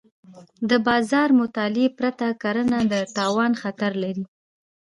د 0.69 0.71
بازار 0.87 1.29
مطالعې 1.41 1.87
پرته 1.97 2.27
کرنه 2.41 2.79
د 2.91 2.93
تاوان 3.17 3.51
خطر 3.61 3.91
لري. 4.03 4.25